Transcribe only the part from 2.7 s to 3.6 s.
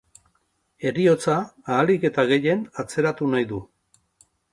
atzeratu nahi